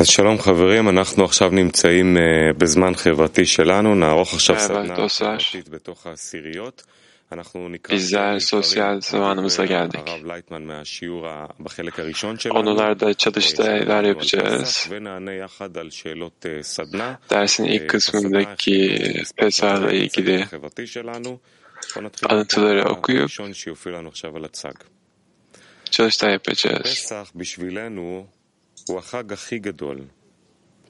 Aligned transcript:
אז 0.00 0.06
שלום 0.08 0.38
חברים, 0.38 0.88
אנחנו 0.88 1.24
עכשיו 1.24 1.50
נמצאים 1.50 2.16
בזמן 2.58 2.94
חברתי 2.94 3.46
שלנו, 3.46 3.94
נערוך 3.94 4.34
עכשיו 4.34 4.60
סדנה 4.60 5.08
חברתית 5.08 5.68
בתוך 5.68 6.06
העשיריות. 6.06 6.82
Güzel 7.88 8.38
sosyal 8.40 9.00
zamanımıza 9.00 9.64
geldik. 9.64 10.00
Onlarda 12.50 13.14
çalıştaylar 13.14 14.04
yapacağız. 14.04 14.90
Dersin 17.30 17.64
ilk 17.64 17.90
kısmındaki 17.90 18.98
pesarla 19.36 19.92
ilgili 19.92 20.46
anıtıları 22.28 22.84
okuyup 22.90 23.30
çalıştay 25.90 26.32
yapacağız. 26.32 27.12
פסח 28.87 28.87
בשבילנו 28.87 28.87
הוא 28.87 28.99
החג 28.99 29.33
הכי 29.33 29.59
גדול, 29.59 30.01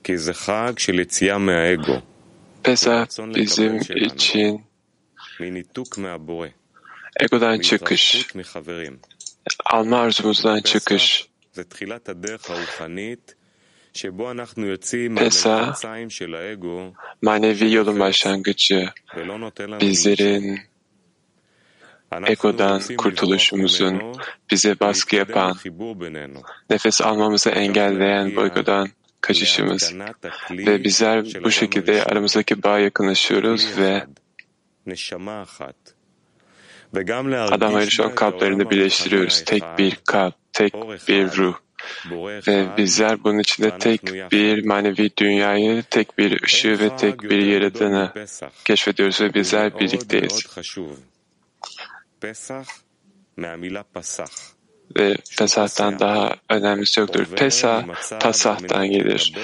כי 0.04 0.18
זה 0.18 0.34
חג 0.34 0.74
של 0.78 1.00
יציאה 1.00 1.38
מהאגו, 1.38 2.00
Pesah 2.64 3.08
bizim 3.34 3.80
için 3.96 4.58
מניתוק 5.40 5.98
מהבורא, 5.98 6.48
egodan 7.24 7.62
çıkış, 7.62 8.16
מהתרחקות 8.16 8.36
מחברים. 8.36 8.98
alma 9.70 10.02
arzumuzdan 10.02 10.62
çıkış. 10.64 11.28
זה 11.54 11.64
תחילת 11.64 12.10
הדרך 12.10 12.50
הרוחנית 12.50 13.36
שבו 13.94 14.32
אנחנו 14.32 14.66
יוצאים 14.66 15.18
פסח 15.20 15.48
מהמלחציים 15.48 16.10
של 16.10 16.36
האגו 16.36 16.92
Manevi 17.26 17.66
yolun 17.66 18.00
başlangıcı, 18.00 18.90
ולא 19.16 19.40
נותן 19.40 19.70
לנו 19.70 19.80
bizlerin 19.80 20.44
אנחנו 20.44 20.67
egodan 22.27 22.83
kurtuluşumuzun 22.99 24.03
bize 24.51 24.81
baskı 24.81 25.17
yapan, 25.17 25.57
nefes 26.71 27.01
almamızı 27.01 27.51
engelleyen 27.51 28.37
bu 28.37 28.47
egodan 28.47 28.89
kaçışımız 29.21 29.95
ve 30.51 30.85
bizler 30.85 31.25
bu 31.45 31.51
şekilde 31.51 32.05
aramızdaki 32.05 32.63
bağa 32.63 32.79
yakınlaşıyoruz 32.79 33.79
ve 33.79 34.07
adam 37.51 37.75
ayrışan 37.75 38.15
kalplerini 38.15 38.71
birleştiriyoruz. 38.71 39.45
Tek 39.45 39.63
bir 39.79 39.99
kalp, 40.07 40.35
tek 40.53 40.75
bir 41.09 41.37
ruh. 41.37 41.55
Ve 42.49 42.77
bizler 42.77 43.25
bunun 43.25 43.39
içinde 43.39 43.79
tek 43.79 44.03
bir 44.33 44.67
manevi 44.67 45.11
dünyayı, 45.17 45.83
tek 45.83 46.19
bir 46.19 46.43
ışığı 46.43 46.79
ve 46.79 46.97
tek 46.97 47.23
bir 47.23 47.47
yaratanı 47.47 48.13
keşfediyoruz 48.65 49.21
ve 49.21 49.35
bizler 49.35 49.81
birlikteyiz. 49.81 50.47
Pesah, 52.21 52.65
Ve 54.99 55.17
Pesah'tan 55.39 55.99
daha 55.99 56.37
önemlisi 56.51 57.01
yoktur. 57.01 57.27
Pesah, 57.37 57.85
Pasah'tan 58.21 58.87
gelir. 58.91 59.35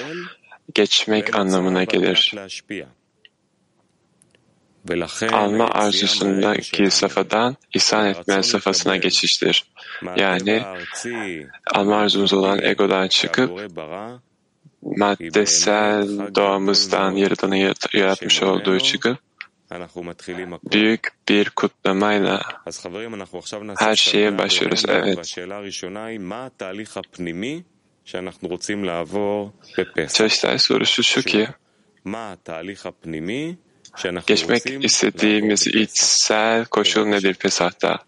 Geçmek 0.73 1.35
anlamına 1.35 1.83
gelir. 1.83 2.33
Alma 5.31 5.67
arzusundaki 5.67 6.91
safadan 6.91 7.57
ihsan 7.73 8.07
etme 8.07 8.43
safhasına 8.43 8.95
geçiştir. 8.97 9.65
Yani 10.17 10.63
alma 11.73 11.97
arzumuz 11.97 12.33
olan 12.33 12.63
egodan 12.63 13.07
çıkıp 13.07 13.71
maddesel 14.81 16.35
doğamızdan 16.35 17.11
Yaradan'ı 17.11 17.57
yaratmış 17.93 18.43
olduğu 18.43 18.79
çıkıp 18.79 19.17
büyük 20.71 21.07
bir 21.29 21.49
kutlamayla 21.49 22.41
her 23.79 23.95
şeye 23.95 24.37
başlıyoruz. 24.37 24.85
Evet. 24.87 25.15
Çeşitler 30.09 30.57
sorusu 30.57 31.03
şu 31.03 31.21
ki, 31.21 31.47
geçmek 34.27 34.85
istediğimiz 34.85 35.67
içsel 35.67 36.65
koşul 36.65 37.05
nedir 37.05 37.33
Pesah'ta? 37.33 37.99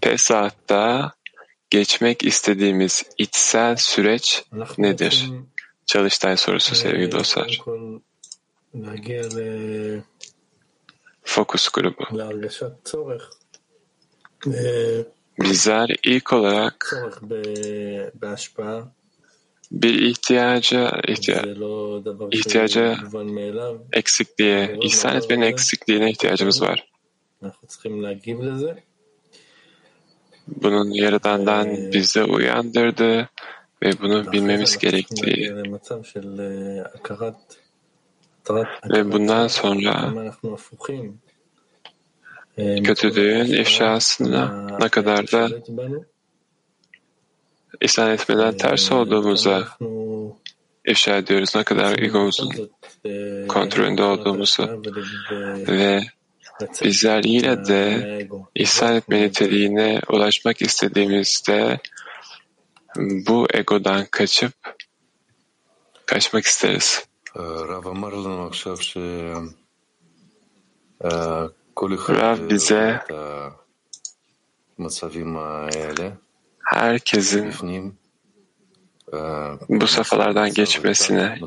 Pesah'ta 0.00 1.12
geçmek 1.70 2.24
istediğimiz 2.24 3.02
içsel 3.18 3.76
süreç 3.76 4.44
nedir? 4.78 5.30
Çalıştay 5.86 6.36
sorusu 6.36 6.74
sevgili 6.74 7.12
dostlar 7.12 7.60
fokus 11.24 11.68
grubu. 11.68 12.04
Bizler 15.40 15.96
ilk 16.04 16.32
olarak 16.32 16.94
bir 19.70 19.94
ihtiyaca 19.94 21.00
ihtiya, 21.08 21.42
ihtiyaca 22.30 22.96
eksikliğe, 23.92 24.78
ihsan 24.80 25.16
etmenin 25.16 25.42
eksikliğine 25.42 26.10
ihtiyacımız 26.10 26.62
var. 26.62 26.88
Bunun 30.46 30.90
Yaradan'dan 30.90 31.92
bize 31.92 32.24
uyandırdı 32.24 33.28
ve 33.82 33.92
bunu 34.02 34.32
bilmemiz 34.32 34.78
gerektiği 34.78 35.54
ve 38.90 39.12
bundan 39.12 39.48
sonra 39.48 40.14
kötülüğün 42.56 43.60
ifşasına 43.60 44.66
ne 44.80 44.88
kadar 44.88 45.32
da 45.32 45.48
isyan 47.80 48.10
etmeden 48.10 48.56
ters 48.56 48.92
olduğumuza 48.92 49.68
ifşa 50.86 51.16
ediyoruz. 51.16 51.54
Ne 51.56 51.64
kadar 51.64 51.98
egomuzun 51.98 52.70
kontrolünde 53.48 54.02
olduğumuzu 54.02 54.82
ve 55.68 56.00
bizler 56.84 57.24
yine 57.24 57.66
de 57.66 58.28
ihsan 58.54 58.96
etme 58.96 59.22
niteliğine 59.22 60.00
ulaşmak 60.08 60.62
istediğimizde 60.62 61.78
bu 62.98 63.46
egodan 63.54 64.06
kaçıp 64.10 64.52
kaçmak 66.06 66.44
isteriz. 66.44 67.06
Rav 67.36 67.84
bize 72.50 73.00
herkesin 76.64 77.52
bu 79.68 79.86
safhalardan 79.86 80.54
geçmesini, 80.54 81.38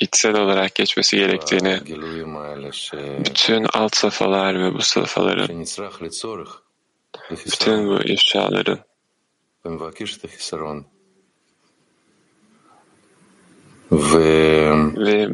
içsel 0.00 0.36
olarak 0.36 0.74
geçmesi 0.74 1.16
gerektiğini, 1.16 1.80
bütün 3.24 3.66
alt 3.72 3.96
safhalar 3.96 4.60
ve 4.60 4.74
bu 4.74 4.82
safhaların, 4.82 5.64
bütün 7.30 7.86
bu 7.86 8.02
ifşaların 8.02 8.78
ve, 13.92 14.70
ve 14.96 15.28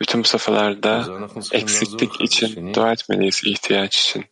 bütün 0.00 0.20
bu 0.20 0.24
safhalarda 0.24 1.06
eksiklik 1.52 2.20
için 2.20 2.74
dua 2.74 2.92
etmeliyiz, 2.92 3.42
ihtiyaç 3.44 4.00
için. 4.00 4.24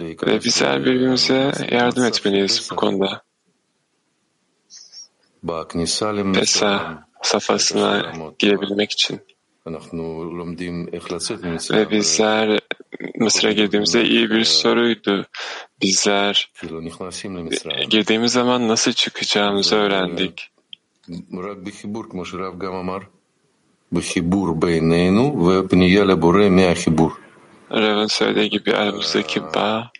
Ve 0.00 0.44
bizler 0.44 0.84
birbirimize 0.84 1.52
yardım 1.70 2.04
etmeliyiz 2.04 2.68
bu 2.70 2.76
konuda. 2.76 3.22
Pesa 6.32 7.04
safhasına 7.22 8.12
girebilmek 8.38 8.92
için. 8.92 9.20
Ve 11.76 11.90
bizler 11.90 12.60
Mısır'a 13.18 13.52
girdiğimizde 13.52 14.04
iyi 14.04 14.30
bir 14.30 14.44
soruydu. 14.44 15.26
Bizler 15.82 16.52
girdiğimiz 17.90 18.32
zaman 18.32 18.68
nasıl 18.68 18.92
çıkacağımızı 18.92 19.76
öğrendik. 19.76 20.51
רק 21.33 21.57
בחיבור, 21.57 22.03
כמו 22.09 22.25
שרב 22.25 22.57
גם 22.57 22.73
אמר, 22.73 22.97
בחיבור 23.91 24.55
בינינו 24.55 25.47
ופנייה 25.47 26.03
לבורא 26.03 26.49
מהחיבור. 26.49 27.11
Rav'ın 27.71 28.07
söylediği 28.07 28.49
gibi 28.49 28.75
aramızdaki 28.75 29.41
bağ 29.41 29.91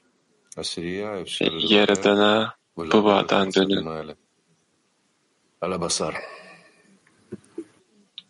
עשירייה 0.58 1.22
אפשר 1.22 1.58
Yaradan'a 1.70 2.54
bu 2.78 3.04
bağdan 3.04 3.54
dönün 3.54 3.88
האלה. 3.88 4.14
על 5.62 5.74
הבשר. 5.74 6.14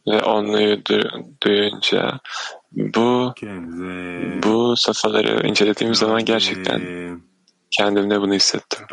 ve 0.07 0.21
onu 0.21 0.57
du- 0.87 1.23
duyunca 1.43 2.19
bu 2.71 3.33
כן, 3.35 3.71
זה... 3.71 4.39
bu 4.43 4.75
safhaları 4.77 5.47
incelediğimiz 5.47 5.97
zaman 5.97 6.25
gerçekten 6.25 6.79
אה, 6.79 7.15
kendimde 7.71 8.21
bunu 8.21 8.33
hissettim. 8.33 8.85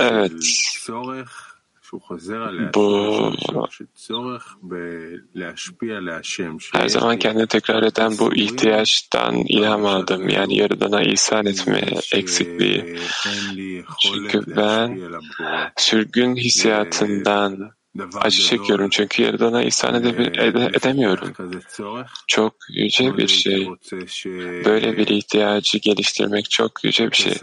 Evet. 0.00 0.32
Bu 2.74 3.32
her 6.72 6.88
zaman 6.88 7.18
kendini 7.18 7.46
tekrar 7.46 7.82
eden 7.82 8.18
bu 8.18 8.34
ihtiyaçtan 8.34 9.36
ilham 9.36 9.86
aldım. 9.86 10.28
Yani 10.28 10.56
yaradana 10.56 11.02
ihsan 11.02 11.46
etme 11.46 11.82
eksikliği. 12.14 12.98
Çünkü 14.00 14.56
ben 14.56 15.00
sürgün 15.76 16.36
hissiyatından 16.36 17.74
acı 18.14 18.42
çekiyorum 18.42 18.90
çünkü 18.90 19.22
Yaradan'a 19.22 19.62
ihsan 19.62 19.94
edemiyorum. 20.74 21.32
Çok 22.26 22.54
yüce 22.68 23.16
bir 23.16 23.28
şey. 23.28 23.68
Böyle 24.64 24.96
bir 24.96 25.06
ihtiyacı 25.06 25.78
geliştirmek 25.78 26.50
çok 26.50 26.84
yüce 26.84 27.10
bir 27.10 27.16
şey. 27.16 27.34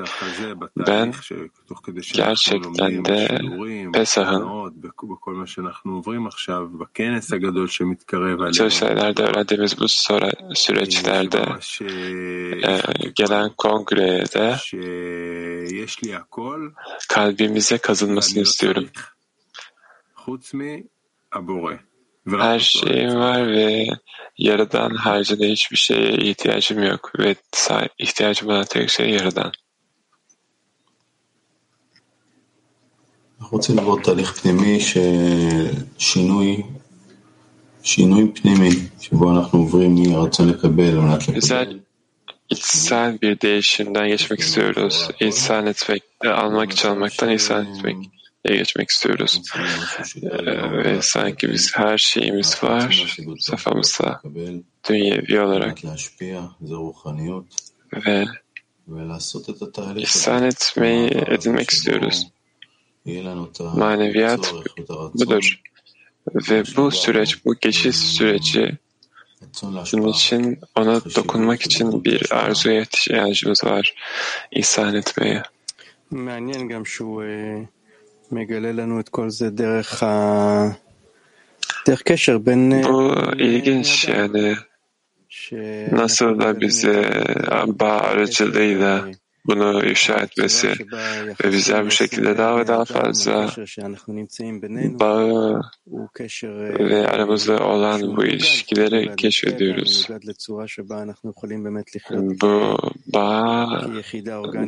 Ben 0.87 1.13
gerçekten 2.13 3.05
de 3.05 3.41
Pesah'ın 3.93 4.73
çalışmalarda 8.51 9.23
öğrendiğimiz 9.23 9.79
bu 9.79 9.87
süreçlerde 10.55 11.45
e, 12.63 13.09
gelen 13.15 13.51
kongrede 13.57 14.55
kalbimize 17.09 17.77
kazınmasını 17.77 18.43
istiyorum. 18.43 18.89
Her 22.30 22.58
şeyim 22.58 23.14
var 23.14 23.46
ve 23.46 23.86
Yaradan 24.38 24.90
haricinde 24.90 25.48
hiçbir 25.48 25.76
şeye 25.76 26.12
ihtiyacım 26.12 26.82
yok 26.82 27.12
ve 27.18 27.34
ihtiyacım 27.98 28.48
olan 28.48 28.64
tek 28.64 28.90
şey 28.90 29.10
Yaradan. 29.10 29.52
אנחנו 33.40 33.56
רוצים 33.56 33.76
לראות 33.76 34.02
תהליך 34.02 34.32
פנימי, 34.32 34.80
שינוי, 35.98 36.62
שינוי 37.82 38.32
פנימי, 38.34 38.68
שבו 39.00 39.30
אנחנו 39.30 39.58
עוברים 39.58 39.94
מרצון 39.94 40.48
לקבל 40.48 40.84
על 40.84 41.00
מנת 41.00 41.28
לקבל. 41.28 41.78
içsel 42.50 43.18
bir 43.22 43.40
değişimden 43.40 44.08
geçmek 44.08 44.40
istiyoruz. 44.40 45.08
İnsan 45.20 45.66
etmek, 45.66 46.02
almak 46.24 46.72
için 46.72 46.88
almaktan 46.88 47.30
insan 47.30 47.66
etmek 47.66 47.96
geçmek 48.43 48.89
istiyoruz. 48.89 49.41
Ve 50.85 51.01
sanki 51.01 51.51
biz 51.51 51.71
her 51.75 51.97
şeyimiz 51.97 52.63
var 52.63 53.17
safhamızda 53.39 54.21
dünyevi 54.89 55.41
olarak 55.41 55.77
ve 58.07 58.25
ihsan 59.95 60.43
etmeyi 60.43 61.09
edinmek 61.27 61.69
istiyoruz. 61.69 62.27
Maneviyat 63.75 64.53
budur. 65.13 65.61
Ve 66.49 66.63
bu 66.77 66.91
süreç, 66.91 67.45
bu 67.45 67.55
geçiş 67.55 67.95
süreci 67.95 68.77
bunun 69.93 70.07
için 70.07 70.59
ona 70.75 71.05
dokunmak 71.15 71.61
için 71.61 72.03
bir 72.03 72.31
arzuya 72.31 72.81
ihtiyacımız 72.81 73.63
var. 73.63 73.95
İhsan 74.51 74.95
etmeye. 74.95 75.43
Bu 82.83 83.15
ilginç 83.37 84.07
yani 84.07 84.55
nasıl 85.91 86.39
da 86.39 86.61
bize 86.61 87.23
bağ 87.67 87.97
aracılığıyla 87.99 89.05
bunu 89.45 89.85
ifşa 89.85 90.15
etmesi 90.15 90.67
ve 91.43 91.51
bizler 91.51 91.85
bu 91.85 91.91
şekilde 91.91 92.37
daha 92.37 92.57
ve 92.57 92.67
daha 92.67 92.85
fazla 92.85 93.49
bağı 94.99 95.61
ve 96.79 97.07
aramızda 97.07 97.59
olan 97.59 98.17
bu 98.17 98.25
ilişkileri 98.25 99.15
keşfediyoruz. 99.15 100.07
Bu 102.41 102.77
bağ 103.13 103.67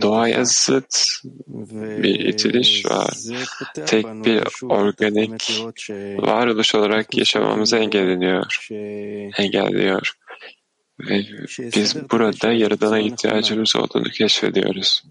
doğaya 0.02 0.46
zıt 0.46 0.96
bir 1.74 2.20
itiliş 2.20 2.86
var. 2.86 3.14
Tek 3.86 4.06
bir 4.06 4.44
organik 4.70 5.62
varoluş 6.22 6.76
olarak 6.76 7.18
yaşamamızı 7.18 7.78
engelleniyor, 7.78 8.68
engelliyor. 9.38 10.14
Ve 11.01 11.25
biz 11.59 12.11
burada 12.11 12.53
Yaradan'a 12.53 12.99
ihtiyacımız 12.99 13.77
olduğunu 13.77 14.11
keşfediyoruz. 14.11 15.05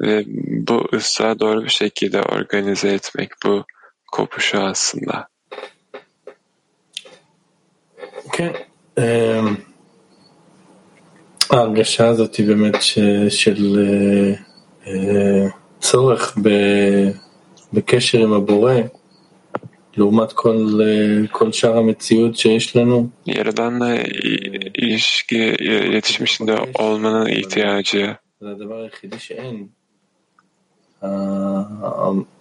Ve 0.00 0.24
bu 0.68 0.88
ıslah 0.94 1.38
doğru 1.38 1.64
bir 1.64 1.68
şekilde 1.68 2.22
organize 2.22 2.88
etmek 2.88 3.30
bu 3.44 3.64
kopuşu 4.12 4.58
aslında. 4.58 5.28
כן, 8.32 8.52
ההרגשה 11.50 12.06
הזאת 12.08 12.34
היא 12.34 12.46
באמת 12.46 12.76
של 13.28 13.60
צורך 15.80 16.38
בקשר 17.72 18.18
עם 18.18 18.32
הבורא, 18.32 18.74
Yaradan'la 23.26 23.96
ilişki, 24.74 25.36
iletişim 25.60 26.24
içinde 26.24 26.56
olmanın 26.74 27.26
ihtiyacı. 27.26 28.16
זה 28.42 28.50
הדבר 28.50 28.78
היחידי 28.82 29.18
שאין. 29.18 29.68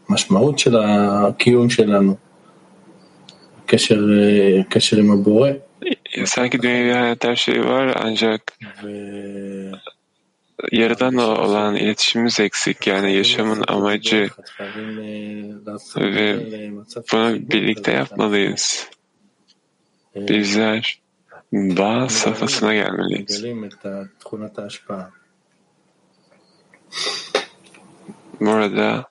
המשמעות 0.09 0.59
של 0.59 0.75
הקיום 0.75 1.69
שלנו, 1.69 2.15
קשר, 3.65 3.99
קשר 4.69 4.97
עם 4.97 5.11
הבורא. 5.11 5.51
Sanki 6.25 6.61
dünyada 6.61 7.01
hayat 7.01 7.23
her 7.23 7.35
şey 7.35 7.65
var 7.65 7.95
ancak 8.03 8.41
Yaradan'la 10.71 11.41
olan 11.41 11.75
iletişimimiz 11.75 12.39
eksik. 12.39 12.87
Yani 12.87 13.13
yaşamın 13.13 13.63
amacı 13.67 14.29
ve 15.97 16.71
bunu 17.11 17.49
birlikte 17.51 17.91
yapmalıyız. 17.91 18.87
Bizler 20.15 21.01
bağ 21.53 22.09
safhasına 22.09 22.73
gelmeliyiz. 22.73 23.45
Burada 28.39 29.09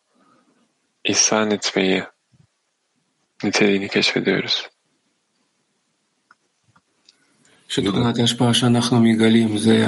ihsan 1.04 1.50
etmeyi, 1.50 2.04
niteliğini 3.44 3.88
keşfediyoruz. 3.88 4.70
שתכונת 7.70 8.18
ההשפעה 8.18 8.54
שאנחנו 8.54 9.00
מגלים 9.00 9.58
זה 9.58 9.86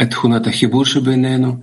e, 0.00 0.02
et 0.02 0.14
hunata 0.14 0.50
hiburşu 0.50 1.06
benenu 1.06 1.60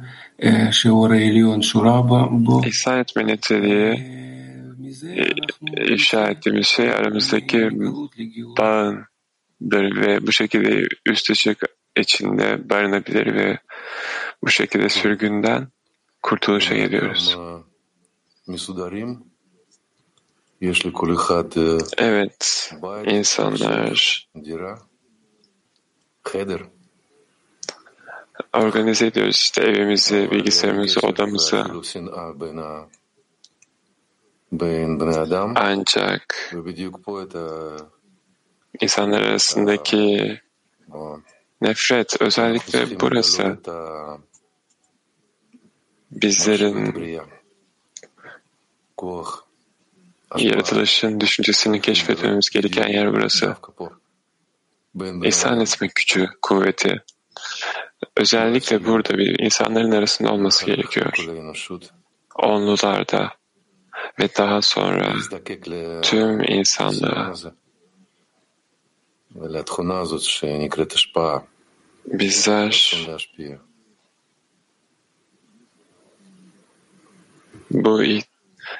şeorelion 0.71 1.61
şuraba 1.61 2.27
bu. 2.31 2.65
İsa 2.65 2.99
etme 2.99 3.27
niteliği 3.27 4.17
ifşa 5.93 6.27
ettiğimiz 6.27 6.67
şey 6.67 6.89
aramızdaki 6.89 7.69
bağındır 8.57 9.95
ve 9.95 10.27
bu 10.27 10.31
şekilde 10.31 10.87
üst 11.05 11.31
açık 11.31 11.61
içinde 11.97 12.69
barınabilir 12.69 13.35
ve 13.35 13.59
bu 14.43 14.49
şekilde 14.49 14.89
sürgünden 14.89 15.67
kurtuluşa 16.23 16.75
geliyoruz. 16.75 17.37
Evet, 21.97 22.71
insanlar 23.05 24.27
organize 28.53 29.05
ediyoruz 29.05 29.35
işte 29.35 29.61
evimizi, 29.61 30.31
bilgisayarımızı, 30.31 30.99
odamızı. 30.99 31.65
Ancak 35.55 36.53
insanlar 38.81 39.21
arasındaki 39.21 40.39
nefret 41.61 42.21
özellikle 42.21 42.99
burası 42.99 43.57
bizlerin 46.11 46.93
yaratılışın 50.37 51.19
düşüncesini 51.19 51.81
keşfetmemiz 51.81 52.49
gereken 52.49 52.87
yer 52.87 53.13
burası. 53.13 53.55
İhsan 55.23 55.59
etmek 55.59 55.95
gücü, 55.95 56.27
kuvveti. 56.41 57.03
Özellikle 58.17 58.85
burada 58.85 59.17
bir 59.17 59.39
insanların 59.39 59.91
arasında 59.91 60.33
olması 60.33 60.65
gerekiyor. 60.65 61.13
Onlularda 62.35 63.33
ve 64.19 64.29
daha 64.37 64.61
sonra 64.61 65.13
tüm 66.01 66.43
insanlığa. 66.43 67.33
bizler 72.05 73.05
bu 77.71 78.03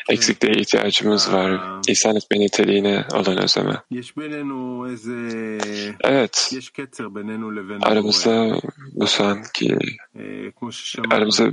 eksikliğe 0.09 0.53
ihtiyacımız 0.53 1.33
var. 1.33 1.61
İhsan 1.87 2.15
etme 2.15 2.39
niteliğine 2.39 3.05
olan 3.13 3.43
özleme. 3.43 3.81
Evet, 6.03 6.51
aramızda 7.81 8.59
bu 8.93 9.07
sanki 9.07 9.77
aramızda 11.11 11.49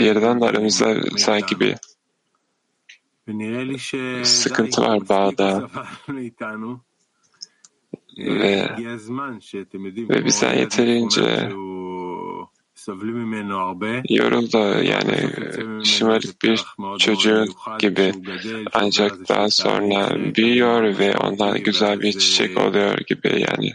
yerden 0.00 0.40
de 0.40 0.44
aramızda 0.44 0.96
sanki 1.16 1.60
bir 1.60 1.76
sıkıntı 4.24 4.82
var 4.82 5.08
bağda. 5.08 5.68
ve, 8.18 8.70
ve 10.08 10.24
bizden 10.24 10.54
yeterince 10.58 11.50
yoruldu 14.08 14.82
yani 14.82 15.30
şımarık 15.84 16.42
bir 16.42 16.64
çocuğun 16.98 17.48
gibi 17.78 18.12
ancak 18.72 19.28
daha 19.28 19.50
sonra 19.50 20.08
büyüyor 20.34 20.98
ve 20.98 21.16
ondan 21.16 21.62
güzel 21.62 22.00
bir 22.00 22.12
çiçek 22.12 22.58
oluyor 22.58 22.98
gibi 22.98 23.44
yani. 23.50 23.72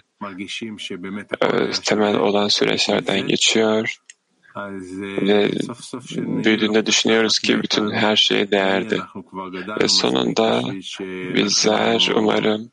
Temel 1.86 2.16
olan 2.16 2.48
süreçlerden 2.48 3.28
geçiyor. 3.28 3.96
Ve 5.22 5.52
büyüdüğünde 6.18 6.86
düşünüyoruz 6.86 7.40
ki 7.40 7.64
bütün 7.64 7.92
her 7.92 8.16
şey 8.16 8.52
değerli 8.52 9.00
ve 9.82 9.88
sonunda 9.88 10.62
bizler 11.36 12.12
umarım 12.16 12.72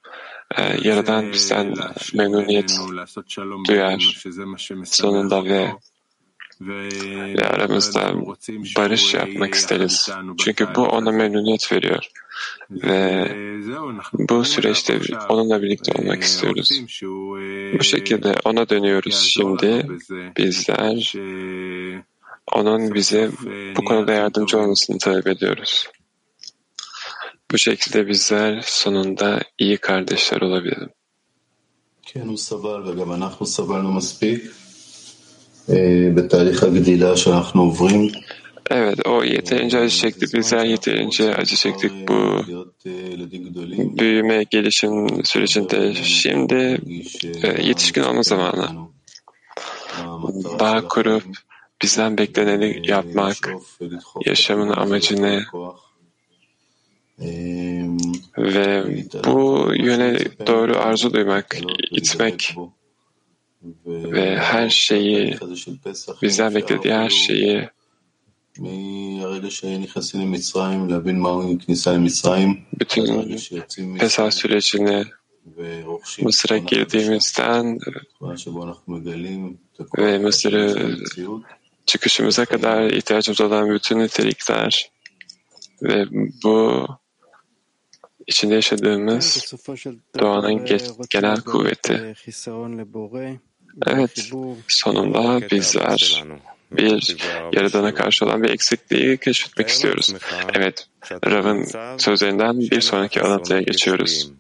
Yaradan 0.83 1.33
bizden 1.33 1.75
memnuniyet 2.15 2.81
duyar. 3.69 4.17
Sonunda 4.85 5.45
ve 5.45 5.73
ve 6.62 7.48
aramızda 7.48 8.14
barış 8.78 9.14
yapmak 9.14 9.54
isteriz. 9.54 10.10
Çünkü 10.40 10.68
bu 10.76 10.82
ona 10.82 11.12
memnuniyet 11.12 11.72
veriyor. 11.72 12.08
Ve 12.72 13.28
bu 14.14 14.46
süreçte 14.46 15.00
onunla 15.30 15.62
birlikte 15.62 15.92
olmak 16.02 16.24
istiyoruz. 16.24 16.70
Bu 17.80 17.84
şekilde 17.84 18.36
ona 18.46 18.70
dönüyoruz 18.70 19.16
şimdi. 19.16 19.88
Bizler 20.38 21.14
onun 22.52 22.94
bize 22.94 23.32
bu 23.78 23.86
konuda 23.86 24.14
yardımcı 24.14 24.60
olmasını 24.60 24.98
talep 24.98 25.28
ediyoruz. 25.28 25.88
Bu 27.52 27.58
şekilde 27.58 28.08
bizler 28.08 28.62
sonunda 28.66 29.40
iyi 29.58 29.78
kardeşler 29.78 30.42
olabilirim. 30.42 30.90
כן, 32.06 32.28
הוא 32.28 32.38
סבל 32.38 32.82
וגם 32.86 33.12
אנחנו 33.14 33.46
סבלנו 33.46 33.94
מספיק 33.94 34.52
Evet, 38.71 39.07
o 39.07 39.25
yeterince 39.25 39.79
acı 39.79 39.97
çekti. 39.97 40.27
Bizler 40.35 40.65
yeterince 40.65 41.35
acı 41.35 41.57
çektik 41.57 42.09
bu 42.09 42.43
büyüme, 43.99 44.45
gelişim 44.51 45.25
sürecinde. 45.25 45.95
Şimdi 45.95 46.81
yetişkin 47.63 48.03
olma 48.03 48.23
zamanı. 48.23 48.69
Bağ 50.61 50.89
kurup 50.89 51.25
bizden 51.83 52.19
bekleneni 52.19 52.83
yapmak, 52.85 53.55
yaşamın 54.27 54.69
amacı 54.69 55.23
ne? 55.23 55.43
Ve 58.39 58.85
bu 59.25 59.69
yöne 59.77 60.19
doğru 60.47 60.79
arzu 60.79 61.13
duymak, 61.13 61.57
itmek 61.91 62.55
ve 63.87 64.37
her 64.37 64.69
şeyi, 64.69 65.39
bizden 66.23 66.55
beklediği 66.55 66.95
her 66.95 67.11
şeyi 67.11 67.69
bütün 72.81 73.37
Pesah 73.99 74.31
sürecini 74.31 75.05
Mısır'a 76.23 76.59
girdiğimizden 76.59 77.79
ve 79.99 80.19
Mısır'ı 80.19 80.97
çıkışımıza 81.87 82.45
kadar 82.45 82.91
ihtiyacımız 82.91 83.41
olan 83.41 83.71
bütün 83.71 83.99
nitelikler 83.99 84.91
ve 85.83 86.07
bu 86.45 86.87
içinde 88.27 88.55
yaşadığımız 88.55 89.55
doğanın 90.19 90.67
genel 91.11 91.41
kuvveti. 91.41 92.15
Evet, 93.87 94.31
sonunda 94.69 95.51
bizler 95.51 96.25
bir 96.73 97.17
Yaradan'a 97.53 97.95
karşı 97.95 98.25
olan 98.25 98.43
bir 98.43 98.51
eksikliği 98.51 99.19
keşfetmek 99.19 99.69
istiyoruz. 99.69 100.15
Evet, 100.55 100.87
Rav'ın 101.13 101.67
sözlerinden 101.99 102.61
bir 102.61 102.81
sonraki 102.81 103.23
alıntıya 103.23 103.61
geçiyoruz. 103.61 104.31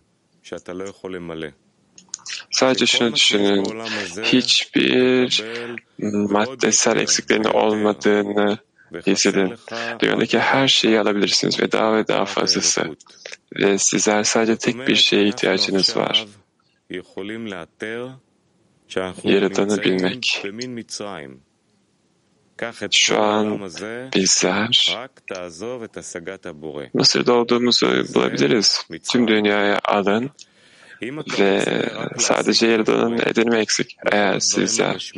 Sadece 2.50 2.86
şunu 2.86 3.14
düşünün, 3.14 3.64
hiçbir 4.22 5.44
maddesel 6.02 6.96
eksikliğinin 6.96 7.48
olmadığını 7.48 8.58
hissedin. 9.06 9.54
Dünyadaki 10.00 10.38
her 10.38 10.68
şeyi 10.68 11.00
alabilirsiniz 11.00 11.60
ve 11.60 11.72
daha 11.72 11.96
ve 11.96 12.08
daha 12.08 12.24
fazlası. 12.24 12.96
Ve 13.56 13.78
sizler 13.78 14.24
sadece 14.24 14.56
tek 14.56 14.88
bir 14.88 14.96
şeye 14.96 15.28
ihtiyacınız 15.28 15.96
var. 15.96 16.26
Yaradanı 19.24 19.82
bilmek. 19.82 20.42
Şu 22.92 23.20
an 23.20 23.70
bizler 24.14 24.96
Mısır'da 26.94 27.32
olduğumuzu 27.32 28.04
bulabiliriz. 28.14 28.86
Tüm 29.12 29.28
dünyaya 29.28 29.80
alın 29.84 30.30
ve 31.38 31.64
sadece 32.18 32.66
Yaradan'ın 32.66 33.18
edinimi 33.18 33.56
eksik. 33.56 33.96
Eğer 34.12 34.40
sizler 34.40 35.12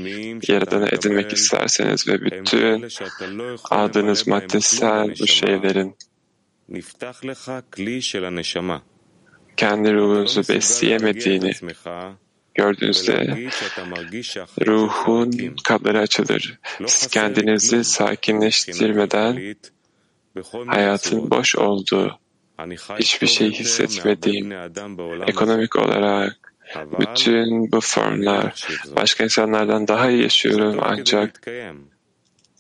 Yaradan'ı 0.49 0.89
edinmek 0.93 1.33
isterseniz 1.33 2.09
ve 2.09 2.21
bütün 2.21 2.89
aldığınız 3.71 4.27
maddesel 4.27 5.15
bu 5.21 5.27
şeylerin 5.27 5.97
kendi 9.57 9.95
ruhunuzu 9.95 10.43
besleyemediğini 10.49 11.53
gördüğünüzde 12.61 13.49
ruhun 14.67 15.55
kapları 15.65 15.99
açılır. 16.01 16.59
Siz 16.87 17.07
kendinizi 17.07 17.85
sakinleştirmeden 17.85 19.57
hayatın 20.67 21.31
boş 21.31 21.57
olduğu, 21.57 22.19
hiçbir 22.99 23.27
şey 23.27 23.51
hissetmediğim, 23.51 24.53
ekonomik 25.27 25.77
olarak 25.77 26.37
bütün 27.01 27.73
bu 27.73 27.81
formlar 27.81 28.67
başka 28.97 29.25
insanlardan 29.25 29.89
daha 29.89 30.11
iyi 30.11 30.23
yaşıyorum 30.23 30.77
ancak 30.83 31.41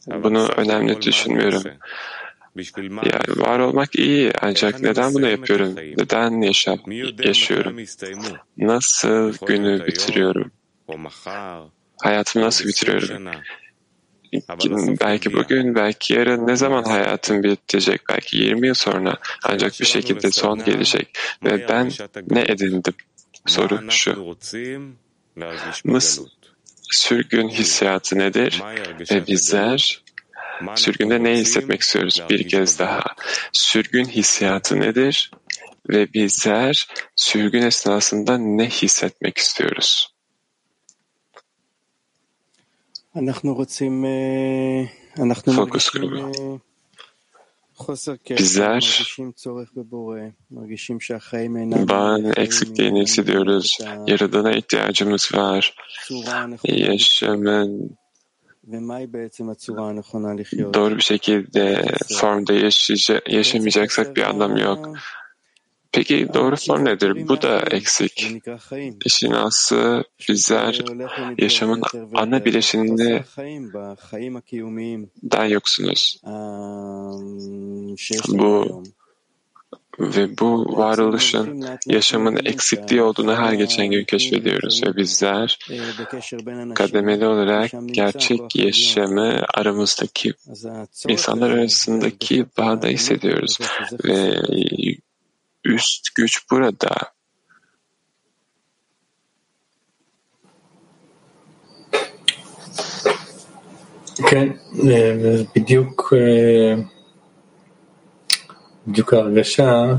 bunu 0.06 0.48
önemli 0.56 1.02
düşünmüyorum. 1.02 1.62
Yani 3.04 3.40
var 3.40 3.58
olmak 3.58 3.94
iyi 3.98 4.32
ancak 4.40 4.80
neden 4.80 5.14
bunu 5.14 5.28
yapıyorum? 5.28 5.76
Neden 5.76 6.40
yaşam, 6.40 6.78
yaşıyorum? 7.24 7.76
Nasıl 8.56 9.32
günü 9.46 9.86
bitiriyorum? 9.86 10.52
Hayatımı 12.02 12.44
nasıl 12.44 12.68
bitiriyorum? 12.68 13.26
Belki 15.00 15.32
bugün, 15.32 15.74
belki 15.74 16.14
yarın 16.14 16.46
ne 16.46 16.56
zaman 16.56 16.82
hayatım 16.84 17.42
bitecek? 17.42 18.00
Belki 18.08 18.36
20 18.36 18.66
yıl 18.66 18.74
sonra 18.74 19.16
ancak 19.44 19.80
bir 19.80 19.86
şekilde 19.86 20.30
son 20.30 20.64
gelecek. 20.64 21.18
Ve 21.44 21.68
ben 21.68 21.90
ne 22.30 22.40
edindim? 22.42 22.94
Soru 23.46 23.90
şu. 23.90 24.36
Mıs 25.84 26.20
sürgün 26.90 27.48
hissiyatı 27.48 28.18
nedir? 28.18 28.62
Ve 29.10 29.26
bizler 29.26 30.02
Sürgünde 30.76 31.22
ne 31.22 31.32
hissetmek 31.38 31.80
istiyoruz? 31.80 32.22
Bir 32.30 32.48
kez 32.48 32.78
daha. 32.78 33.04
Sürgün 33.52 34.04
hissiyatı 34.04 34.80
nedir? 34.80 35.30
Ve 35.88 36.12
bizler 36.12 36.88
sürgün 37.16 37.62
esnasında 37.62 38.38
ne 38.38 38.68
hissetmek 38.68 39.38
istiyoruz? 39.38 40.14
Fokus 45.56 45.90
grubu. 45.90 46.60
Bizler 48.38 48.80
bağın 51.88 52.32
eksikliğini 52.36 53.02
hissediyoruz. 53.02 53.78
Yaradana 54.06 54.52
ihtiyacımız 54.52 55.30
var. 55.34 55.74
Yaşamın 56.64 57.96
doğru 60.74 60.96
bir 60.96 61.02
şekilde 61.02 61.84
formda 62.20 62.52
yaşamayacaksak 63.28 64.16
bir 64.16 64.22
anlam 64.22 64.56
yok. 64.56 64.88
Peki 65.92 66.28
doğru 66.34 66.56
form 66.56 66.84
nedir? 66.84 67.28
Bu 67.28 67.42
da 67.42 67.60
eksik. 67.60 68.32
İşin 69.04 69.30
aslı 69.30 70.04
bizler 70.28 70.84
yaşamın 71.38 71.82
ana 72.14 72.44
bileşeninden 72.44 73.24
yoksunuz. 75.44 76.20
Bu 78.28 78.82
ve 79.99 80.37
bu 80.37 80.77
varoluşun 80.77 81.65
yaşamın 81.85 82.45
eksikliği 82.45 83.01
olduğunu 83.01 83.35
her 83.35 83.53
geçen 83.53 83.87
gün 83.87 84.03
keşfediyoruz 84.05 84.83
ve 84.87 84.95
bizler 84.95 85.59
kademeli 86.75 87.25
olarak 87.25 87.71
gerçek 87.91 88.55
yaşamı 88.55 89.45
aramızdaki 89.53 90.33
insanlar 91.07 91.49
arasındaki 91.51 92.45
bağda 92.57 92.87
hissediyoruz 92.87 93.57
ve 94.05 94.41
üst 95.63 96.15
güç 96.15 96.51
burada. 96.51 97.15
כן, 104.27 104.59
בדיוק, 105.55 106.13
בדיוק 108.89 109.13
ההרגשה 109.13 109.95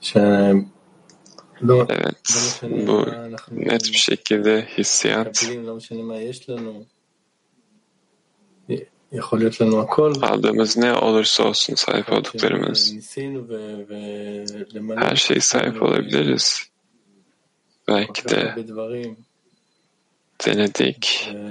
שלא 0.00 1.84
Evet, 1.88 2.28
bu 2.86 3.06
net 3.50 3.82
bir 3.92 3.98
şekilde 3.98 4.66
hissiyat 4.78 5.44
לא 5.66 5.76
משנה 5.76 6.02
מה 6.02 6.16
יש 6.16 6.50
לנו, 6.50 6.84
יכול 9.12 9.38
להיות 9.38 9.60
לנו 9.60 9.80
הכל. 9.82 10.12
aldığımız 10.22 10.76
ne 10.76 10.94
olursa 10.94 11.44
olsun 11.44 11.74
sahip 11.74 12.12
olduklarımız. 12.12 12.92
ניסינו 12.92 13.48
ו- 13.48 13.84
ולמלא 13.88 15.00
Her 15.00 15.16
şeye 15.16 15.40
sahip 15.40 15.82
olabiliriz. 15.82 16.46
Belki 17.88 18.22
כל 18.22 18.28
כך 18.28 18.32
de 18.32 18.40
הרבה 18.50 18.62
דברים. 18.62 19.14
denedik. 20.46 21.04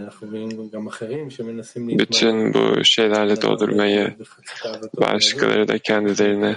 אנחנו 0.06 0.28
רואים 0.28 0.70
גם 0.74 0.88
אחרים 0.88 1.30
שמנסים 1.30 1.90
להתמלא. 1.90 2.06
Bütün 2.08 2.54
bu 2.54 2.84
şeylerle 2.86 3.42
doldurmayı, 3.42 4.16
בחצי 4.20 4.54
תאוותו 4.64 5.02
başkaları 5.02 5.68
da 5.68 5.78
kendilerini 5.78 6.56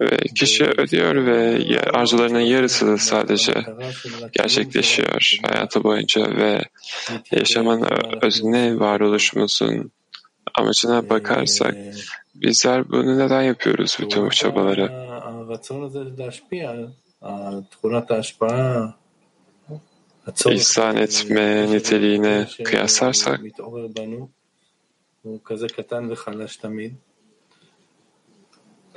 ve 0.00 0.16
kişi 0.16 0.64
ödüyor 0.64 1.26
ve 1.26 1.60
arzularının 1.92 2.40
yarısı 2.40 2.98
sadece 2.98 3.54
gerçekleşiyor 4.32 5.38
hayatı 5.42 5.84
boyunca 5.84 6.36
ve 6.36 6.62
yaşamın 7.32 7.86
özüne 8.22 8.78
varoluşumuzun 8.78 9.90
amacına 10.54 11.10
bakarsak 11.10 11.76
bizler 12.34 12.88
bunu 12.88 13.18
neden 13.18 13.42
yapıyoruz 13.42 13.96
bütün 14.00 14.26
bu 14.26 14.30
çabaları? 14.30 14.92
İhsan 20.50 20.96
etme 20.96 21.70
niteliğine 21.70 22.46
kıyaslarsak 22.64 23.40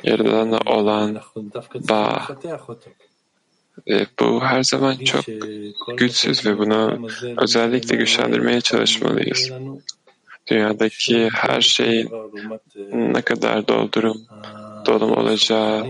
yaradan 0.03 0.67
olan 0.67 1.21
bağ 1.89 2.27
e, 3.87 4.05
bu 4.19 4.43
her 4.43 4.63
zaman 4.63 4.95
çok 4.95 5.25
güçsüz 5.97 6.45
ve 6.45 6.57
bunu 6.57 7.07
özellikle 7.37 7.95
güçlendirmeye 7.95 8.61
çalışmalıyız. 8.61 9.51
Dünyadaki 10.47 11.29
her 11.29 11.61
şey 11.61 12.07
ne 12.93 13.21
kadar 13.21 13.67
doldurum, 13.67 14.25
dolum 14.85 15.11
olacağı 15.11 15.85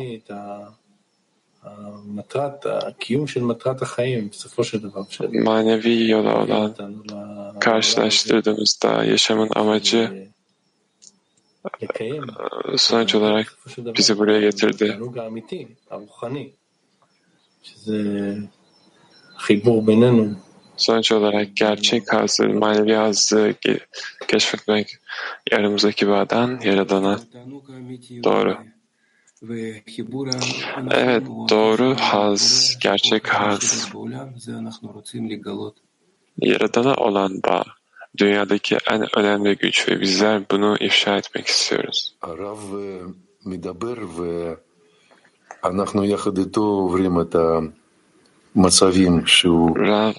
manevi 5.44 6.10
yola 6.10 6.44
olan 6.44 6.76
karşılaştırdığımızda 7.60 9.04
yaşamın 9.04 9.50
amacı 9.56 10.28
sonuç 12.78 13.16
olarak 13.16 13.58
bizi 13.98 14.18
buraya 14.18 14.42
getirdi. 14.42 15.00
Sonuç 20.78 21.12
olarak 21.12 21.56
gerçek 21.56 22.14
hazı, 22.14 22.50
manevi 22.50 22.94
hazı 22.94 23.54
keşfetmek 24.28 24.98
aramızdaki 25.52 26.08
bağdan 26.08 26.60
Yaradan'a 26.64 27.20
doğru. 28.24 28.58
Evet, 30.92 31.24
doğru 31.50 31.96
haz, 31.96 32.76
gerçek 32.82 33.28
haz. 33.28 33.92
Yaradan'a 36.42 36.96
olan 36.96 37.44
bağ 37.44 37.64
dünyadaki 38.19 38.79
en 38.91 39.19
önemli 39.19 39.57
güç 39.57 39.89
ve 39.89 40.01
bizler 40.01 40.43
bunu 40.51 40.77
ifşa 40.81 41.17
etmek 41.17 41.47
istiyoruz. 41.47 42.15
הרב 42.23 42.75
אה, 42.75 43.07
מדבר 43.47 43.99
ואנחנו 45.63 46.05
יחד 46.05 46.39
איתו 46.39 46.61
עוברים 46.61 47.21
את 47.21 47.35
המצבים 47.35 49.27
שהוא 49.27 49.77
Rav 49.77 50.15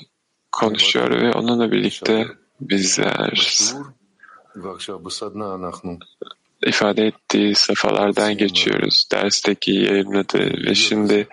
konuşuyor 0.49 1.11
ve 1.21 1.31
onunla 1.31 1.71
birlikte 1.71 2.25
bizler 2.59 3.31
בשיעור, 3.33 3.85
ועכשיו 4.55 4.99
בסדנה 4.99 5.55
אנחנו 5.55 5.97
ifade 6.65 7.07
ettiği 7.07 7.55
safhalardan 7.55 8.37
geçiyoruz. 8.37 9.07
Dersteki 9.11 9.71
yayınladığı 9.71 10.65
ve 10.65 10.75
şimdi 10.75 11.27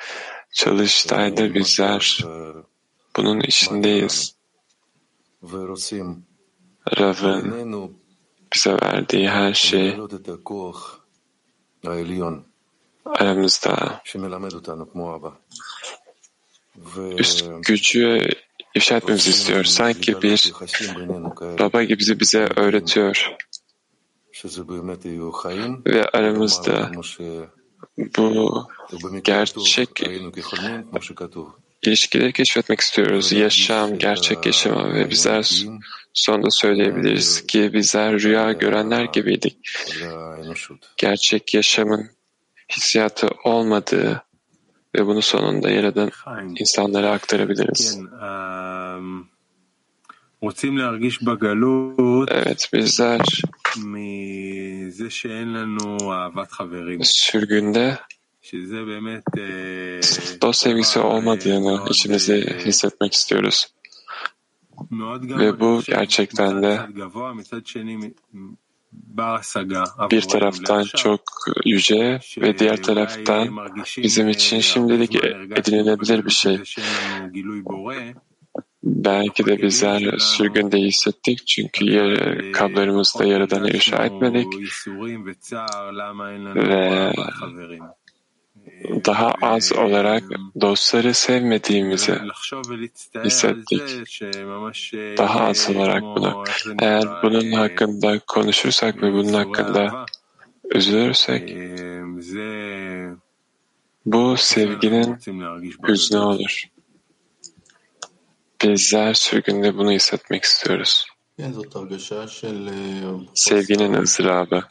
çalıştayda 0.52 1.54
bizler 1.54 2.18
אה, 2.24 2.62
bunun 3.16 3.40
içindeyiz. 3.40 4.34
Rav'ın 6.99 7.95
bize 8.53 8.77
verdiği 8.81 9.29
her 9.29 9.53
şey 9.53 9.97
aramızda. 13.05 14.01
Üst 17.17 17.45
gücü 17.61 18.29
ifşa 18.75 18.97
etmemizi 18.97 19.29
istiyor. 19.29 19.63
Sanki 19.63 20.21
bir 20.21 20.53
baba 21.59 21.83
gibi 21.83 21.99
bizi 21.99 22.19
bize 22.19 22.49
öğretiyor. 22.55 23.35
Ve 25.85 26.09
aramızda 26.09 26.91
bu 28.17 28.67
gerçek 29.23 29.89
ilişkileri 31.81 32.33
keşfetmek 32.33 32.79
istiyoruz. 32.79 33.31
Yaşam, 33.31 33.97
gerçek 33.97 34.45
yaşama 34.45 34.93
ve 34.93 35.09
bizler 35.09 35.65
Sonunda 36.15 36.49
söyleyebiliriz 36.49 37.47
ki 37.47 37.73
bizler 37.73 38.19
rüya 38.19 38.51
görenler 38.51 39.03
gibiydik. 39.03 39.57
Gerçek 40.97 41.53
yaşamın 41.53 42.09
hissiyatı 42.71 43.27
olmadığı 43.43 44.23
ve 44.95 45.05
bunu 45.05 45.21
sonunda 45.21 45.69
yaradan 45.69 46.11
insanlara 46.59 47.11
aktarabiliriz. 47.11 47.99
Evet 52.29 52.69
bizler 52.73 53.21
sürgünde 57.03 57.97
dost 60.41 60.61
sevgisi 60.61 60.99
olmadığını 60.99 61.89
içimizde 61.89 62.41
hissetmek 62.65 63.13
istiyoruz. 63.13 63.67
Ve 65.39 65.59
bu 65.59 65.81
gerçekten 65.85 66.63
de 66.63 66.79
bir 70.11 70.21
taraftan 70.21 70.83
çok 70.83 71.21
yüce 71.65 72.19
ve 72.37 72.59
diğer 72.59 72.83
taraftan 72.83 73.49
bizim 73.97 74.29
için 74.29 74.59
şimdilik 74.59 75.15
e- 75.15 75.47
edinilebilir 75.55 76.25
bir 76.25 76.31
şey. 76.31 76.59
Belki 78.83 79.45
de 79.45 79.61
bizler 79.61 80.17
sürgünde 80.17 80.77
hissettik 80.77 81.47
çünkü 81.47 81.85
yer, 81.85 82.51
kablarımızda 82.51 83.25
yaradanı 83.25 83.69
inşa 83.69 84.05
etmedik. 84.05 84.47
ve 86.55 87.13
daha 89.05 89.31
az 89.41 89.73
olarak 89.73 90.23
dostları 90.61 91.13
sevmediğimizi 91.13 92.19
hissettik. 93.25 93.81
Daha 95.17 95.39
az 95.39 95.69
olarak 95.69 96.01
bunu. 96.01 96.43
Eğer 96.81 97.03
bunun 97.23 97.51
hakkında 97.51 98.19
konuşursak 98.19 99.01
ve 99.01 99.13
bunun 99.13 99.33
hakkında 99.33 100.05
üzülürsek 100.73 101.57
bu 104.05 104.37
sevginin 104.37 105.17
hüznü 105.87 106.17
olur. 106.17 106.63
Bizler 108.61 109.13
sürgünde 109.13 109.77
bunu 109.77 109.91
hissetmek 109.91 110.43
istiyoruz. 110.43 111.07
Sevginin 113.33 113.93
ızdırabı. 113.93 114.63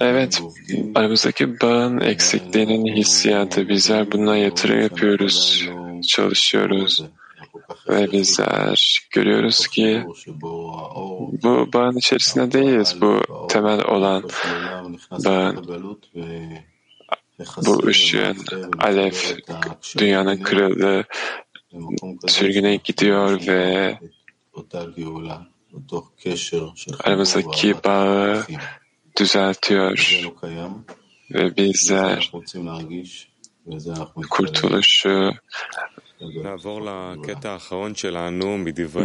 Evet, 0.00 0.42
aramızdaki 0.94 1.60
bağın 1.60 2.00
eksikliğinin 2.00 2.96
hissiyatı. 2.96 3.68
Bizler 3.68 4.12
buna 4.12 4.36
yatırım 4.36 4.80
yapıyoruz, 4.80 5.68
çalışıyoruz 6.06 7.02
ve 7.88 8.12
bizler 8.12 9.00
görüyoruz 9.10 9.66
ki 9.66 10.04
bu 11.42 11.68
bağın 11.72 11.96
içerisinde 11.96 12.52
değiliz. 12.52 13.00
Bu 13.00 13.22
temel 13.48 13.84
olan 13.84 14.22
bağın. 15.24 15.66
Bu 17.66 17.86
ışığın 17.86 18.36
alef 18.78 19.36
dünyanın 19.98 20.42
kralı 20.42 21.04
sürgüne 22.26 22.76
gidiyor 22.76 23.46
ve 23.46 23.98
aramızdaki 27.04 27.74
bağı 27.84 28.46
düzeltiyor 29.20 30.20
ve 31.30 31.56
bizler 31.56 32.32
kurtuluşu 34.30 35.32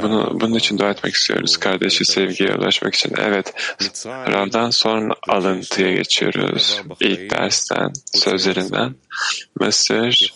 bunu, 0.01 0.37
bunun 0.41 0.55
için 0.55 0.77
dua 0.77 0.89
etmek 0.89 1.13
istiyoruz. 1.13 1.57
Kardeşi 1.57 2.05
sevgiye 2.05 2.55
ulaşmak 2.55 2.95
için. 2.95 3.13
Evet, 3.17 3.53
Rav'dan 4.05 4.69
sonra 4.69 5.13
alıntıya 5.27 5.91
geçiyoruz. 5.93 6.81
İlk 6.99 7.31
dersten, 7.31 7.93
sözlerinden. 8.13 8.95
Mısır, 9.59 10.33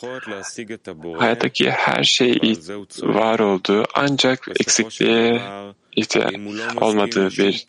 hayattaki 1.17 1.71
her 1.71 2.03
şey 2.03 2.57
var 3.01 3.39
olduğu 3.39 3.83
ancak 3.93 4.47
eksikliğe 4.59 5.41
ihtiyaç 5.95 6.35
olmadığı 6.81 7.29
bir 7.29 7.65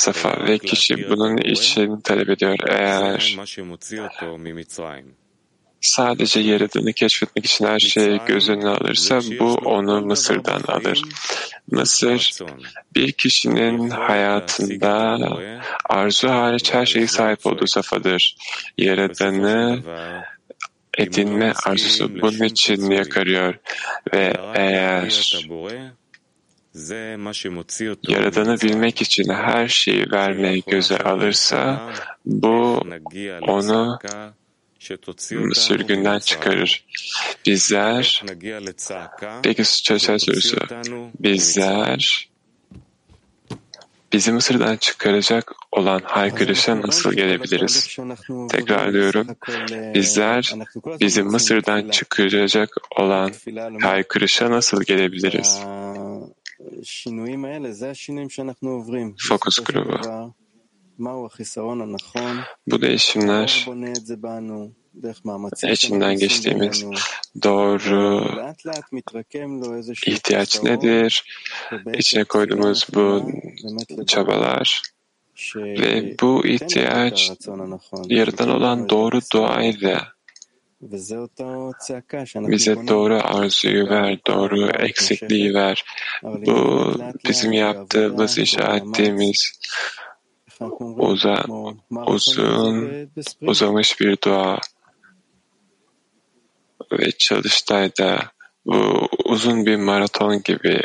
safa 0.00 0.46
ve 0.46 0.58
kişi 0.58 1.10
bunun 1.10 1.36
için 1.36 2.00
talep 2.00 2.30
ediyor. 2.30 2.56
Eğer 2.68 3.36
sadece 5.80 6.40
yaradığını 6.40 6.92
keşfetmek 6.92 7.46
için 7.46 7.66
her 7.66 7.78
şeyi 7.78 8.20
göz 8.26 8.48
önüne 8.48 8.68
alırsa 8.68 9.20
bu 9.40 9.54
onu 9.54 10.00
Mısır'dan 10.00 10.62
alır. 10.68 11.02
Mısır 11.70 12.30
bir 12.94 13.12
kişinin 13.12 13.90
hayatında 13.90 15.18
arzu 15.88 16.28
hariç 16.28 16.74
her 16.74 16.86
şeyi 16.86 17.08
sahip 17.08 17.46
olduğu 17.46 17.66
safadır. 17.66 18.36
Yaradanı 18.78 19.82
edinme 20.98 21.52
arzusu 21.64 22.20
bunun 22.20 22.44
için 22.44 22.90
yakarıyor 22.90 23.54
ve 24.14 24.34
eğer 24.54 25.10
Yaradanı 28.08 28.60
bilmek 28.60 29.02
için 29.02 29.28
her 29.28 29.68
şeyi 29.68 30.10
vermeyi 30.12 30.62
göze 30.66 30.98
alırsa 30.98 31.92
bu 32.26 32.82
onu 33.40 33.98
sürgünden 35.54 36.18
çıkarır. 36.18 36.84
Bizler, 37.46 38.22
peki 39.42 39.82
çözsel 39.82 40.18
sorusu, 40.18 40.56
bizler 41.20 42.30
bizi 44.12 44.32
Mısır'dan 44.32 44.76
çıkaracak 44.76 45.52
olan 45.72 46.00
haykırışa 46.04 46.80
nasıl 46.80 47.12
gelebiliriz? 47.12 47.98
Tekrarlıyorum. 48.50 49.26
Bizler 49.94 50.54
bizi 51.00 51.22
Mısır'dan 51.22 51.88
çıkaracak 51.88 52.76
olan 52.96 53.32
haykırışa 53.80 54.50
nasıl 54.50 54.82
gelebiliriz? 54.82 55.60
Fokus 59.28 59.64
grubu. 59.64 59.98
Bu 62.66 62.82
değişimler 62.82 63.66
içinden 65.72 66.16
geçtiğimiz 66.16 66.84
doğru 67.42 68.24
ihtiyaç 70.06 70.62
nedir? 70.62 71.24
İçine 71.94 72.24
koyduğumuz 72.24 72.86
bu 72.94 73.30
çabalar 74.06 74.82
ve 75.54 76.16
bu 76.20 76.46
ihtiyaç 76.46 77.30
yaradan 78.08 78.48
olan 78.50 78.88
doğru 78.88 79.20
duayla 79.32 80.12
bize 82.34 82.76
doğru 82.88 83.20
arzuyu 83.22 83.88
ver, 83.88 84.18
doğru 84.26 84.70
eksikliği 84.70 85.54
ver. 85.54 85.84
Bu 86.22 86.94
bizim 87.28 87.52
yaptığımız, 87.52 88.38
inşa 88.38 88.76
ettiğimiz 88.76 89.60
uza, 90.98 91.44
uzun, 92.06 92.90
uzamış 93.40 94.00
bir 94.00 94.16
dua 94.24 94.58
ve 96.92 97.10
çalıştayda 97.18 98.18
bu 98.66 99.08
uzun 99.24 99.66
bir 99.66 99.76
maraton 99.76 100.42
gibi 100.42 100.82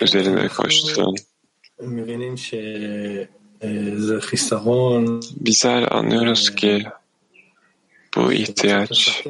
üzerine 0.00 0.48
koştun. 0.48 1.14
Bizler 5.36 5.92
anlıyoruz 5.92 6.54
ki 6.54 6.86
bu 8.16 8.32
ihtiyaç 8.32 9.24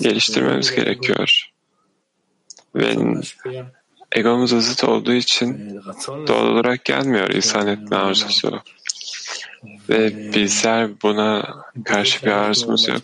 geliştirmemiz 0.00 0.74
gerekiyor. 0.74 1.52
Ve 2.74 2.96
egomuz 4.12 4.50
zıt 4.50 4.84
olduğu 4.84 5.12
için 5.12 5.80
doğal 6.26 6.46
olarak 6.46 6.84
gelmiyor 6.84 7.30
insan 7.30 7.66
etme 7.66 7.96
arzusu. 7.96 8.62
Ve 9.88 10.32
bizler 10.34 11.02
buna 11.02 11.54
karşı 11.84 12.26
bir 12.26 12.30
arzumuz 12.30 12.88
yok. 12.88 13.02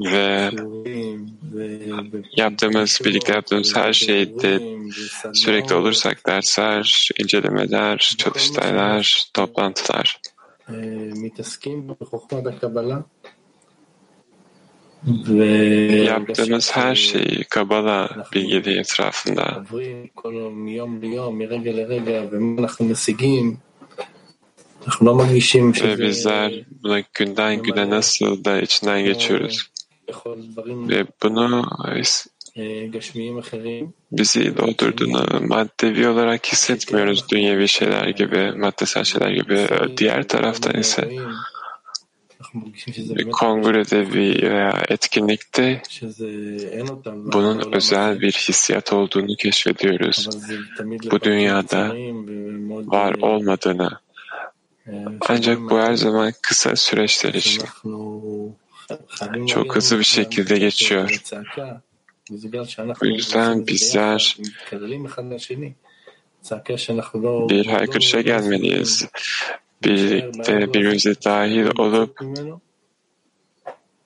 Ve 0.00 0.50
yaptığımız, 2.36 3.00
birlikte 3.04 3.32
yaptığımız 3.32 3.76
her 3.76 3.92
şeyde 3.92 4.60
sürekli 5.32 5.74
olursak 5.74 6.26
dersler, 6.26 7.10
incelemeler, 7.18 8.14
çalıştaylar, 8.18 9.30
toplantılar. 9.34 10.20
Yaptığımız 16.04 16.76
her 16.76 16.94
şeyi 16.94 17.44
Kabala 17.44 18.26
bilgeliği 18.34 18.78
etrafında 18.78 19.64
ve 25.82 25.98
bizler 25.98 26.64
buna 26.82 27.00
günden 27.14 27.62
güne 27.62 27.90
nasıl 27.90 28.44
da 28.44 28.60
içinden 28.60 29.04
geçiyoruz. 29.04 29.70
Ve 30.66 31.06
bunu 31.22 31.64
bizi 34.12 34.56
doldurduğunu 34.56 35.46
maddevi 35.46 36.08
olarak 36.08 36.46
hissetmiyoruz 36.46 37.28
dünyevi 37.28 37.68
şeyler 37.68 38.08
gibi, 38.08 38.52
maddesel 38.56 39.04
şeyler 39.04 39.30
gibi. 39.30 39.66
Diğer 39.96 40.28
taraftan 40.28 40.80
ise 40.80 41.10
bir 42.94 43.30
kongrede 43.30 44.12
veya 44.12 44.82
etkinlikte 44.88 45.82
bunun 47.06 47.72
özel 47.72 48.20
bir 48.20 48.32
hissiyat 48.32 48.92
olduğunu 48.92 49.36
keşfediyoruz. 49.36 50.28
Bu 51.10 51.20
dünyada 51.20 51.94
var 52.86 53.14
olmadığını 53.14 53.90
ancak 55.28 55.58
bu 55.70 55.78
her 55.78 55.94
zaman 55.94 56.32
kısa 56.42 56.76
süreçler 56.76 57.34
için 57.34 57.62
çok 59.46 59.76
hızlı 59.76 59.98
bir 59.98 60.04
şekilde 60.04 60.58
geçiyor. 60.58 61.22
Bu 63.00 63.06
yüzden 63.06 63.66
bizler 63.66 64.36
bir 67.48 67.66
haykırışa 67.66 68.20
gelmeliyiz. 68.20 69.06
Birlikte 69.84 70.60
birbirimize 70.60 71.14
dahil 71.24 71.66
olup 71.78 72.20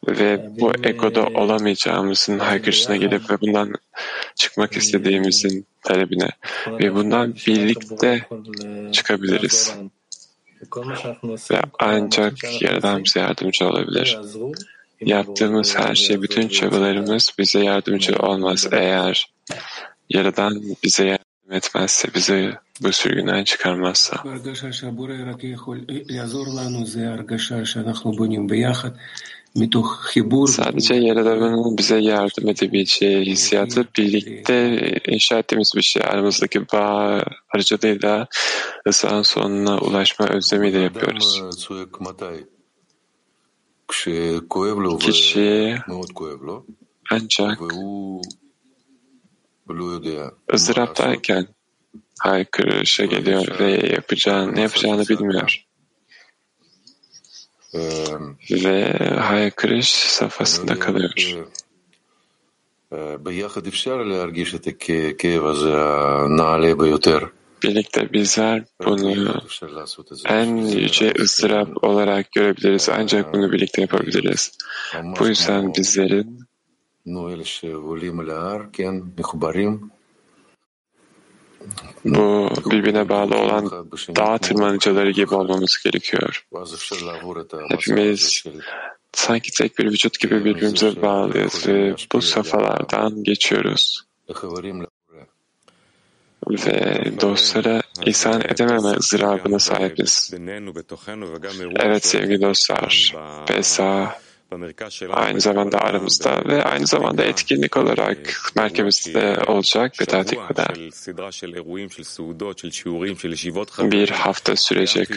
ve 0.09 0.51
bu 0.61 0.73
egoda 0.83 1.27
olamayacağımızın 1.27 2.39
haykırışına 2.39 2.97
gelip 2.97 3.31
ve 3.31 3.41
bundan 3.41 3.75
çıkmak 4.35 4.77
istediğimizin 4.77 5.67
talebine 5.83 6.29
ve 6.67 6.95
bundan 6.95 7.35
birlikte 7.47 8.27
çıkabiliriz. 8.93 9.75
Ve 11.51 11.61
ancak 11.79 12.63
Yaradan 12.63 13.05
bize 13.05 13.21
yardımcı 13.21 13.69
olabilir. 13.69 14.19
Yaptığımız 15.01 15.79
her 15.79 15.95
şey, 15.95 16.23
bütün 16.23 16.49
çabalarımız 16.49 17.31
bize 17.39 17.65
yardımcı 17.65 18.17
olmaz. 18.17 18.69
eğer 18.73 19.33
Yaradan 20.11 20.63
bize 20.85 21.05
yardım 21.05 21.53
etmezse, 21.53 22.09
bizi 22.15 22.53
bu 22.83 22.93
sürgünden 22.93 23.45
çıkarmazsa. 23.45 24.17
Sadece 30.49 30.95
yaralarının 30.95 31.79
bize 31.79 31.99
yardım 31.99 32.49
edebileceği 32.49 33.27
hissiyatı 33.27 33.89
birlikte 33.99 34.79
inşa 35.09 35.39
ettiğimiz 35.39 35.73
bir 35.77 35.83
şey. 35.83 36.03
Aramızdaki 36.03 36.61
bağ 36.73 37.23
aracılığıyla 37.55 38.27
rızanın 38.87 39.23
sonuna 39.23 39.79
ulaşma 39.79 40.29
özlemiyle 40.29 40.79
yapıyoruz. 40.79 41.43
Kişi 44.99 45.77
ancak 47.11 47.59
ızdıraptayken 50.55 51.47
haykırışa 52.19 53.05
geliyor 53.05 53.59
ve 53.59 53.71
yapacağını, 53.95 54.55
ne 54.55 54.61
yapacağını 54.61 55.09
bilmiyor 55.09 55.65
ve 58.51 58.99
haykırış 59.21 59.89
safhasında 59.89 60.79
kalıyor. 60.79 61.11
Birlikte 67.63 68.13
bizler 68.13 68.65
bunu 68.85 69.43
en 70.25 70.57
yüce 70.57 71.13
ıstırap 71.21 71.85
olarak 71.85 72.33
görebiliriz. 72.33 72.89
Ancak 72.89 73.35
bunu 73.35 73.53
birlikte 73.53 73.81
yapabiliriz. 73.81 74.59
Bu 75.21 75.27
yüzden 75.27 75.75
bizlerin 75.75 76.41
bu 82.05 82.49
birbirine 82.71 83.09
bağlı 83.09 83.37
olan 83.37 83.71
dağ 84.17 84.39
tırmanıcıları 84.39 85.11
gibi 85.11 85.35
olmamız 85.35 85.79
gerekiyor. 85.85 86.47
Hepimiz 87.69 88.45
sanki 89.13 89.51
tek 89.51 89.79
bir 89.79 89.85
vücut 89.85 90.21
gibi 90.21 90.45
birbirimize 90.45 91.03
bağlıyız 91.03 91.69
ve 91.69 91.95
bu 92.13 92.23
safhalardan 92.23 93.25
geçiyoruz. 93.25 94.03
Ve 96.51 97.05
dostlara 97.21 97.83
ihsan 98.07 98.41
edememe 98.41 98.89
ızdırabına 98.89 99.59
sahibiz. 99.59 100.35
Evet 101.77 102.07
sevgili 102.07 102.43
dostlar, 102.43 103.15
Pesah 103.47 104.15
aynı 105.13 105.41
zamanda 105.41 105.79
aramızda 105.79 106.45
ve 106.47 106.65
aynı 106.65 106.87
zamanda 106.87 107.25
etkinlik 107.25 107.77
olarak 107.77 108.19
merkezimizde 108.57 109.43
olacak 109.47 110.01
ve 110.01 110.05
Tatika'da 110.05 110.67
bir 113.91 114.11
hafta 114.11 114.57
sürecek 114.57 115.09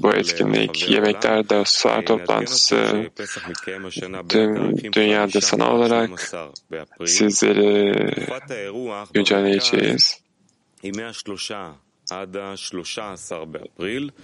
bu 0.00 0.14
etkinlik. 0.14 0.90
Yemekler, 0.90 1.48
dostlar 1.48 2.06
toplantısı, 2.06 3.10
tüm 4.28 4.76
dünyada 4.92 5.40
sana 5.40 5.72
olarak 5.74 6.32
sizleri 7.06 8.14
güncelleyeceğiz. 9.14 10.20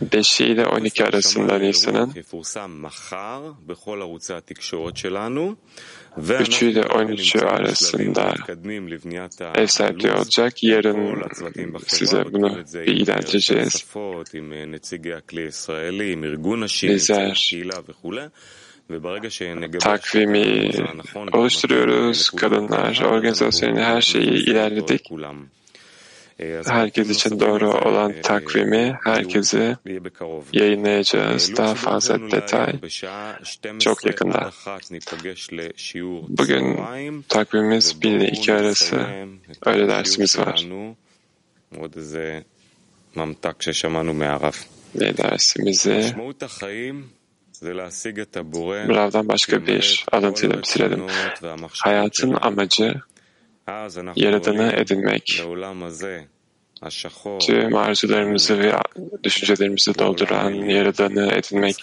5 0.01 0.41
ile 0.41 0.67
12 0.67 1.05
arasında 1.05 1.59
Nisan'ın 1.59 2.13
3 6.41 6.63
ile 6.63 6.83
13 6.87 7.37
arasında 7.37 8.35
ev 9.55 9.67
sahipliği 9.67 10.13
olacak. 10.13 10.63
Yarın 10.63 11.23
size 11.87 12.25
bunu 12.33 12.47
bilgilendireceğiz. 12.87 13.85
Bizler 16.95 17.35
takvimi 19.79 20.71
oluşturuyoruz. 21.33 22.31
Kadınlar 22.31 23.01
organizasyonu 23.07 23.81
her 23.81 24.01
şeyi 24.01 24.31
ilerledik. 24.51 25.11
Herkes 26.67 27.11
için 27.11 27.41
doğru 27.41 27.71
olan 27.71 28.15
takvimi 28.23 28.99
herkese 29.05 29.77
yayınlayacağız. 30.53 31.57
Daha 31.57 31.75
fazla 31.75 32.31
detay 32.31 32.73
çok 33.79 34.07
yakında. 34.07 34.51
Bugün 36.29 36.79
takvimimiz 37.29 38.03
1 38.03 38.11
ile 38.11 38.29
2 38.29 38.53
arası 38.53 39.07
öğle 39.67 39.89
dersimiz 39.89 40.39
var. 40.39 40.67
Ve 44.95 45.17
dersimizi 45.17 46.15
Rav'dan 48.89 49.29
başka 49.29 49.67
bir 49.67 50.07
alıntıyla 50.13 50.59
bitirelim. 50.59 51.07
Hayatın 51.71 52.37
amacı 52.41 52.95
Yaradan'ı 54.17 54.73
edinmek. 54.77 55.43
Tüm 57.41 57.77
arzularımızı 57.77 58.59
ve 58.59 58.73
düşüncelerimizi 59.25 59.99
dolduran 59.99 60.51
Yaradan'ı 60.51 61.33
edinmek 61.33 61.77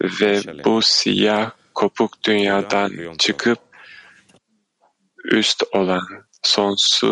ve 0.00 0.40
bu 0.64 0.82
siyah 0.82 1.50
kopuk 1.74 2.24
dünyadan 2.24 3.16
çıkıp 3.18 3.58
üst 5.24 5.62
olan 5.72 6.02
sonsuz 6.42 7.02